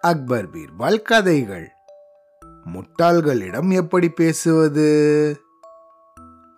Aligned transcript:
அக்பர் 0.00 0.50
பீர்பால் 0.50 1.02
கதைகள். 1.02 1.68
முட்டாள்களிடம் 2.42 3.72
எப்படி 3.72 4.08
பேசுவது? 4.08 4.86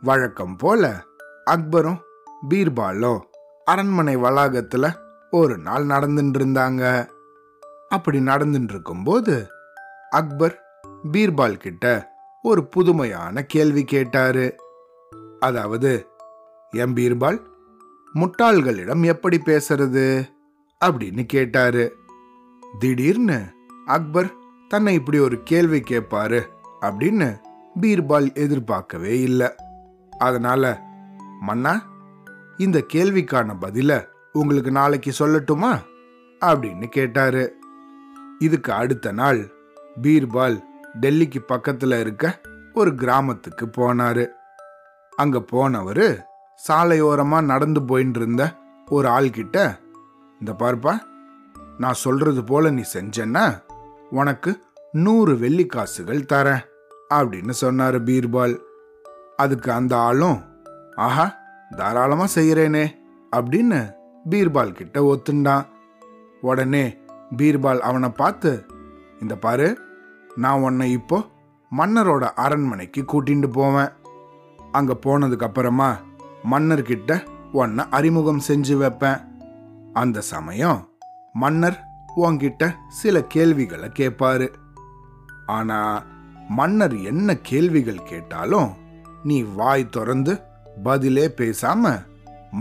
வழக்கம் 0.01 0.57
போல 0.57 1.03
அக்பரும் 1.51 2.01
பீர்பாலும் 2.49 3.21
அரண்மனை 3.65 4.17
வளாகத்துல 4.17 4.95
ஒரு 5.31 5.59
நாள் 5.59 5.85
நடந்துட்டு 5.85 6.39
இருந்தாங்க 6.39 7.09
அப்படி 7.89 8.19
நடந்துட்டு 8.19 8.69
இருக்கும்போது 8.69 9.47
அக்பர் 10.11 10.61
பீர்பால் 11.13 11.57
கிட்ட 11.57 12.13
ஒரு 12.43 12.67
புதுமையான 12.67 13.43
கேள்வி 13.43 13.85
கேட்டாரு. 13.85 14.57
அதாவது 15.41 16.09
எம் 16.71 16.97
பீர்பால் 16.97 17.47
முட்டாள்களிடம் 18.15 19.05
எப்படி 19.05 19.41
பேசுறது? 19.45 20.39
அப்படின்னு 20.85 21.27
கேட்டாரு. 21.27 21.97
திடீர்னு 22.79 23.43
அக்பர் 23.87 24.33
தன்னை 24.69 24.95
இப்படி 24.95 25.19
ஒரு 25.19 25.43
கேள்வி 25.43 25.81
கேட்பாரு 25.81 26.43
அப்படின்னு 26.81 27.41
பீர்பால் 27.81 28.35
எதிர்பார்க்கவே 28.35 29.21
இல்லை. 29.21 29.49
அதனால 30.19 30.81
மன்னா 31.41 31.83
இந்த 32.57 32.85
கேள்விக்கான 32.93 33.57
பதில 33.61 34.05
உங்களுக்கு 34.33 34.71
நாளைக்கு 34.71 35.13
சொல்லட்டுமா? 35.19 35.79
அப்படின்னு 36.41 36.87
கேட்டாரு. 36.87 37.55
இதுக்கு 38.39 38.73
அடுத்த 38.73 39.13
நாள் 39.13 39.51
பீர்பால் 40.03 40.61
டெல்லிக்கு 41.01 41.41
பக்கத்துல 41.49 42.01
இருக்க 42.01 42.41
ஒரு 42.75 42.95
கிராமத்துக்கு 42.95 43.67
போனாரு. 43.67 44.27
அங்க 45.17 45.45
போனவரு 45.53 46.21
சாலையோரமா 46.69 47.45
நடந்து 47.45 47.81
போயின்னு 47.81 48.17
இருந்த 48.17 48.57
ஒரு 48.87 49.09
ஆள்கிட்ட 49.09 49.79
இந்த 50.41 50.53
பார்ப்பா 50.59 50.99
நான் 51.79 51.93
சொல்றது 51.93 52.45
போல 52.45 52.71
நீ 52.71 52.83
செஞ்சன்னா 52.95 53.63
உனக்கு 54.11 54.63
நூறு 54.93 55.39
வெள்ளி 55.39 55.67
காசுகள் 55.67 56.29
தரேன் 56.33 56.63
அப்படின்னு 57.15 57.53
சொன்னாரு 57.61 57.99
பீர்பால். 58.09 58.59
அதுக்கு 59.37 59.73
அந்த 59.73 59.97
ஆளும் 59.97 60.39
ஆஹா 60.97 61.35
தாராளமா 61.77 62.27
செய்கிறேனே 62.35 62.97
அப்படின்னு 63.37 63.95
பீர்பால் 64.31 64.73
கிட்ட 64.73 65.01
ஒத்துண்டான். 65.01 65.67
உடனே 66.41 66.99
பீர்பால் 67.37 67.79
அவனை 67.79 68.09
பார்த்து 68.09 68.65
இந்த 69.21 69.37
பாரு 69.37 69.79
நான் 70.35 70.61
உன்னை 70.61 70.91
இப்போ 70.93 71.25
மன்னரோட 71.79 72.25
அரண்மனைக்கு 72.35 73.03
கூட்டிட்டு 73.03 73.49
போவேன். 73.53 73.89
அங்க 74.73 74.93
போனதுக்கு 75.07 75.43
அப்புறமா 75.43 75.97
மன்னர்கிட்ட 76.51 77.25
உன்னை 77.53 77.85
அறிமுகம் 77.91 78.47
செஞ்சு 78.49 78.77
வைப்பேன். 78.77 79.30
அந்த 79.93 80.21
சமயம் 80.21 80.89
மன்னர் 81.33 81.85
உன்கிட்ட 82.17 82.75
சில 82.89 83.23
கேள்விகளை 83.23 83.89
கேட்பாரு. 83.89 84.49
ஆனா 85.47 86.05
மன்னர் 86.49 86.97
என்ன 86.97 87.37
கேள்விகள் 87.37 88.03
கேட்டாலும் 88.03 88.75
நீ 89.23 89.43
வாய் 89.43 89.89
திறந்து 89.89 90.41
பதிலே 90.83 91.27
பேசாம 91.27 92.05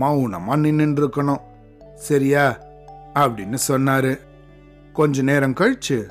மௌனமா 0.00 0.56
நின்று 0.56 1.08
இருக்கணும் 1.08 1.40
சரியா? 1.94 2.58
அப்படின்னு 3.14 3.58
சொன்னாரு. 3.68 4.18
கொஞ்ச 4.92 5.22
நேரம் 5.22 5.54
கழிச்சு 5.54 6.06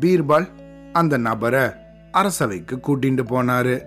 பீர்பால் 0.00 0.48
அந்த 0.92 1.16
நபரை 1.16 1.70
அரசவைக்கு 2.12 2.76
கூட்டிட்டு 2.76 3.24
போனாரு. 3.24 3.82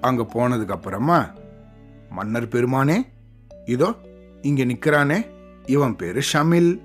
அங்க 0.00 0.22
போனதுக்கு 0.34 0.70
அப்புறமா 0.70 1.30
மன்னர் 2.10 2.48
பெருமானே 2.48 3.02
இதோ 3.64 3.94
இங்க 4.42 4.64
நிக்கிறானே 4.64 5.32
இவன் 5.66 5.96
பேரு 5.96 6.20
ஷமில். 6.32 6.80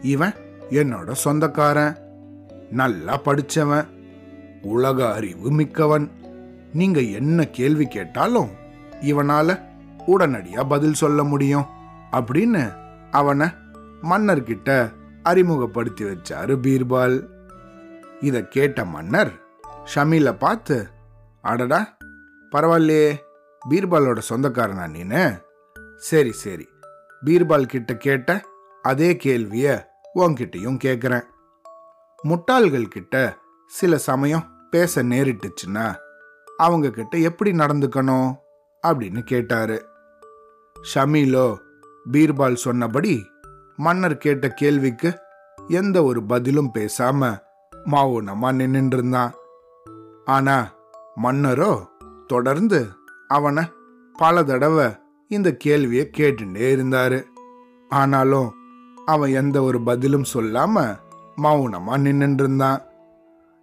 இவன் 0.00 0.34
என்னோட 0.70 1.12
சொந்தக்காரன். 1.12 1.96
நல்லா 2.70 3.20
படிச்சவன். 3.20 3.86
உலக 4.62 5.12
அறிவு 5.12 5.50
மிக்கவன். 5.50 6.10
நீங்க 6.72 7.00
என்ன 7.00 7.48
கேள்வி 7.48 7.86
கேட்டாலும் 7.86 8.50
இவனால 9.00 9.60
உடனடியா 10.06 10.68
பதில் 10.68 10.94
சொல்ல 10.94 11.24
முடியும் 11.24 11.66
அப்படின்னு 12.12 12.74
அவனை 13.10 13.48
மன்னர்கிட்ட 14.02 14.92
அறிமுகப்படுத்தி 15.22 16.04
வச்சாரு 16.04 16.56
பீர்பால். 16.62 17.26
இத 18.20 18.42
கேட்ட 18.42 18.84
மன்னர் 18.84 19.32
ஷமீல 19.94 20.38
பார்த்து 20.38 20.88
அடடா 21.42 21.96
பரவாயில்லையே 22.52 23.16
பீர்பாலோட 23.70 24.18
சொந்தக்காரனா 24.28 24.88
நீனு? 24.88 25.42
சரி 25.96 26.32
சரி 26.32 26.68
பீர்பால் 27.24 27.66
கிட்ட 27.66 27.96
கேட்ட 27.96 28.44
அதே 28.82 29.20
கேள்விய 29.24 29.84
உன்கிட்டயும் 30.14 30.78
கேக்குறேன். 30.84 31.26
முட்டாள்கள் 32.24 32.88
கிட்ட 32.88 33.36
சில 33.66 33.98
சமயம் 33.98 34.68
பேச 34.70 35.02
நேரிட்டுச்சுன்னா 35.02 35.94
அவங்க 36.56 36.90
கிட்ட 36.90 37.18
எப்படி 37.18 37.52
நடந்துக்கணும் 37.52 38.34
அப்படின்னு 38.86 39.22
கேட்டாரு. 39.22 39.86
ஷமீலோ 40.94 41.56
பீர்பால் 42.12 42.54
சொன்னபடி 42.54 43.26
மன்னர் 43.76 44.18
கேட்ட 44.18 44.48
கேள்விக்கு 44.48 45.18
எந்த 45.68 46.02
ஒரு 46.02 46.22
பதிலும் 46.22 46.70
பேசாம 46.74 47.38
மௌனமா 47.86 48.48
நின்னுட்டு 48.52 48.92
இருந்தான் 48.92 49.32
ஆனா 50.24 50.72
மன்னரோ 51.22 51.86
தொடர்ந்து 52.26 52.88
அவனை 53.28 53.64
பல 54.18 54.42
தடவை 54.44 54.86
இந்த 55.30 55.54
கேள்வியை 55.54 56.10
கேட்டுட்டே 56.16 56.68
இருந்தாரு. 56.76 57.24
ஆனாலும் 57.88 58.54
அவன் 59.06 59.32
எந்த 59.32 59.62
ஒரு 59.62 59.80
பதிலும் 59.80 60.24
சொல்லாம 60.34 60.98
மௌனமா 61.36 61.92
நின்னுட்டு 61.96 62.40
இருந்தான் 62.40 62.82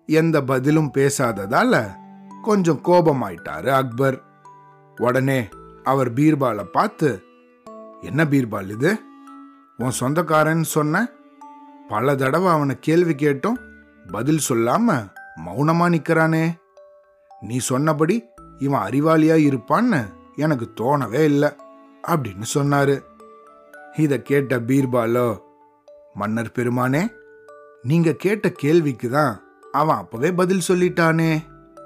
எந்த 0.06 0.42
பதிலும் 0.42 0.92
பேசாததால 0.94 1.88
கொஞ்சம் 2.42 2.80
கோபமாயிட்டாரு 2.84 3.68
அக்பர். 3.68 4.24
உடனே 5.02 5.48
அவர் 5.84 6.14
பீர்பாலை 6.14 6.64
பார்த்து 6.64 7.22
என்ன 8.02 8.24
பீர்பால் 8.24 8.70
இது? 8.70 9.00
உன் 9.78 9.98
சொந்தக்காரன்னு 10.00 10.62
சொன்ன 10.62 11.10
பல 11.88 12.16
தடவை 12.16 12.48
அவனை 12.48 12.78
கேள்வி 12.80 13.16
கேட்டும் 13.16 13.60
பதில் 14.12 14.40
சொல்லாம 14.50 15.12
மௌனமா 15.46 15.88
நிக்கிறானே. 15.96 16.46
நீ 17.42 17.58
சொன்னபடி 17.58 18.24
இவன் 18.58 18.82
அறிவாளியா 18.82 19.38
இருப்பான்னு 19.50 20.17
எனக்கு 20.38 20.68
தோணவே 20.76 21.24
இல்லை 21.24 21.50
அப்படின்னு 22.08 22.46
சொன்னாரு. 22.54 22.96
இதை 23.98 24.22
கேட்ட 24.22 24.60
பீர்பாலோ 24.60 25.28
மன்னர் 26.14 26.52
பெருமானே 26.56 27.04
நீங்க 27.82 28.12
கேட்ட 28.12 28.50
கேள்விக்கு 28.52 29.10
தான் 29.10 29.34
அவன் 29.72 29.98
அப்பவே 29.98 30.32
பதில் 30.32 30.68
சொல்லிட்டானே 30.68 31.32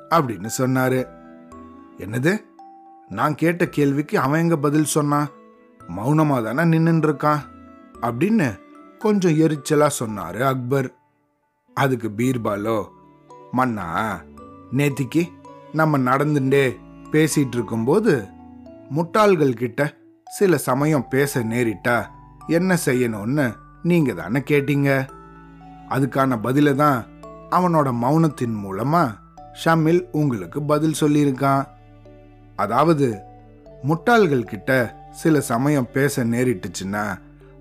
அப்படின்னு 0.09 0.49
சொன்னாரு. 0.57 1.01
என்னது? 1.97 2.33
நான் 3.09 3.35
கேட்ட 3.35 3.69
கேள்விக்கு 3.69 4.19
அவன் 4.19 4.41
எங்க 4.41 4.57
பதில் 4.57 4.91
சொன்னான் 4.95 5.29
மௌனமா 5.97 6.37
தானே 6.43 6.77
நின்றுருக்கான் 6.77 7.07
இருக்கான் 7.07 7.41
அப்படின்னு 8.01 8.59
கொஞ்சம் 8.99 9.37
எரிச்சலா 9.43 9.89
சொன்னாரு 9.99 10.39
அக்பர். 10.41 10.89
அதுக்கு 11.73 12.09
பீர்பாலோ 12.17 12.77
மன்னா 13.51 13.87
நேத்திக்கு 14.77 15.23
நம்ம 15.71 15.97
நடந்துட்டே 15.97 16.65
பேசிட்டு 17.11 17.53
இருக்கும்போது 17.53 18.13
முட்டாள்கள் 18.95 19.53
கிட்ட 19.53 19.81
சில 20.27 20.57
சமயம் 20.57 21.07
பேச 21.07 21.39
நேரிட்டா 21.43 21.95
என்ன 22.47 22.77
செய்யணும்னு 22.85 23.45
நீங்க 23.83 24.13
தானே 24.13 24.39
கேட்டீங்க? 24.39 24.89
அதுக்கான 25.89 26.37
பதில 26.45 26.73
தான் 26.75 27.05
அவனோட 27.49 27.89
மௌனத்தின் 28.03 28.57
மூலமா 28.63 29.03
ஷமில் 29.63 30.01
உங்களுக்கு 30.11 30.61
பதில் 30.61 30.99
சொல்லியிருக்கான். 30.99 31.63
அதாவது 32.55 33.07
முட்டாள்கள் 33.83 34.49
கிட்ட 34.51 34.71
சில 35.11 35.41
சமயம் 35.41 35.91
பேச 35.91 36.23
நேரிட்டுச்சுன்னா 36.23 37.05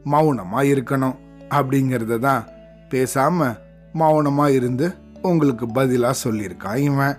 மௌனமா 0.04 0.62
இருக்கணும் 0.72 1.16
அப்படிங்கிறத 1.48 2.18
தான் 2.18 2.42
பேசாம 2.90 3.56
மௌனமா 3.94 4.48
இருந்து 4.48 4.88
உங்களுக்கு 5.22 5.66
பதிலா 5.66 6.12
சொல்லியிருக்கான் 6.24 6.76
இவன் 6.76 7.16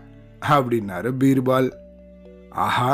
அப்படின்னாரு 0.49 1.11
பீர்பால். 1.23 1.69
ஆஹா 2.49 2.93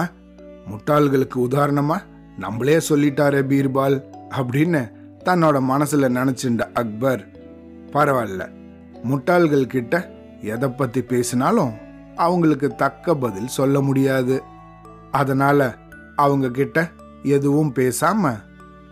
முட்டாள்களுக்கு 0.69 1.35
உதாரணமா? 1.35 2.01
நம்மளே 2.37 2.77
சொல்லிட்டாரே 2.77 3.41
பீர்பால் 3.41 4.03
அப்படின்னு 4.29 4.91
தன்னோட 5.25 5.59
மனசுல 5.69 6.09
நினைச்சுண்ட 6.09 6.61
அக்பர். 6.73 7.27
பரவாயில்ல 7.93 8.49
முட்டாள்கள் 9.03 9.65
கிட்ட 9.65 10.11
எதை 10.41 10.69
பத்தி 10.69 11.01
பேசினாலும் 11.01 11.73
அவங்களுக்கு 12.15 12.75
தக்க 12.75 13.15
பதில் 13.15 13.47
சொல்ல 13.47 13.81
முடியாது. 13.81 14.43
அதனால 15.11 15.75
அவங்க 16.15 16.49
கிட்ட 16.49 16.89
எதுவும் 17.23 17.73
பேசாம 17.73 18.39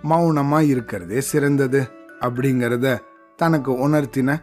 மௌனமா 0.03 0.59
இருக்கிறதே 0.59 1.21
சிறந்தது 1.21 1.87
அப்படிங்கிறத 2.21 2.97
தனக்கு 3.35 3.89
உணர்த்தின 3.89 4.41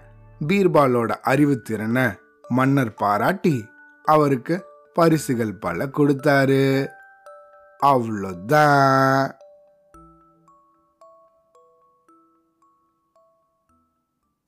பீர்பாலோட 0.49 1.15
அறிவுத்திறனை 1.27 2.19
மன்னர் 2.49 2.95
பாராட்டி 2.95 3.69
அவருக்கு 4.05 4.65
பரிசுகள் 4.95 5.55
பல 5.55 5.87
கொடுத்தாரு. 5.87 6.89
avlada 7.83 9.42